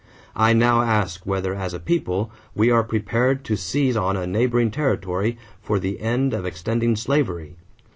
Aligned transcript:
I 0.35 0.53
now 0.53 0.81
ask 0.81 1.27
whether 1.27 1.53
as 1.53 1.75
a 1.75 1.79
people 1.79 2.31
we 2.55 2.71
are 2.71 2.81
prepared 2.83 3.43
to 3.45 3.55
seize 3.55 3.95
on 3.95 4.17
a 4.17 4.25
neighboring 4.25 4.71
territory 4.71 5.37
for 5.61 5.77
the 5.77 5.99
end 5.99 6.33
of 6.33 6.43
extending 6.43 6.95
slavery? 6.95 7.55